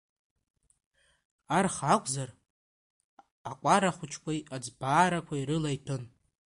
[1.57, 2.29] Арха акәзар,
[3.49, 6.03] акәара хәыҷқәеи, аӡбаарақәеи рыла иҭәын.